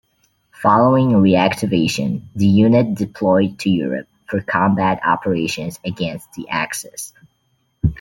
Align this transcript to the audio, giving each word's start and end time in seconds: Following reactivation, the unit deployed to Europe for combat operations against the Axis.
Following 0.63 1.09
reactivation, 1.09 2.23
the 2.35 2.47
unit 2.47 2.95
deployed 2.95 3.59
to 3.59 3.69
Europe 3.69 4.07
for 4.27 4.41
combat 4.41 4.99
operations 5.05 5.79
against 5.85 6.33
the 6.33 6.49
Axis. 6.49 7.13